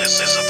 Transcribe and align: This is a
This 0.00 0.18
is 0.18 0.34
a 0.38 0.49